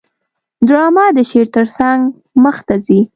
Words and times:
ډرامه 0.67 1.05
د 1.15 1.17
شعر 1.29 1.47
ترڅنګ 1.55 1.99
مخته 2.43 2.75
ځي 2.85 2.99